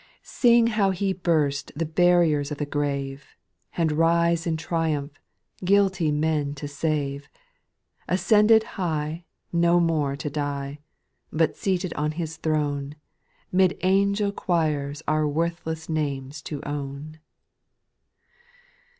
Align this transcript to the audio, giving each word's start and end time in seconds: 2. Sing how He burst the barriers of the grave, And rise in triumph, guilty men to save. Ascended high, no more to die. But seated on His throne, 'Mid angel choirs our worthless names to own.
2. 0.21 0.21
Sing 0.23 0.65
how 0.65 0.89
He 0.89 1.13
burst 1.13 1.71
the 1.75 1.85
barriers 1.85 2.49
of 2.51 2.57
the 2.57 2.65
grave, 2.65 3.35
And 3.77 3.91
rise 3.91 4.47
in 4.47 4.57
triumph, 4.57 5.19
guilty 5.63 6.11
men 6.11 6.55
to 6.55 6.67
save. 6.67 7.29
Ascended 8.07 8.63
high, 8.81 9.25
no 9.53 9.79
more 9.79 10.15
to 10.15 10.27
die. 10.31 10.79
But 11.31 11.55
seated 11.55 11.93
on 11.93 12.13
His 12.13 12.37
throne, 12.37 12.95
'Mid 13.51 13.77
angel 13.83 14.31
choirs 14.31 15.03
our 15.07 15.27
worthless 15.27 15.87
names 15.87 16.41
to 16.49 16.63
own. 16.63 17.19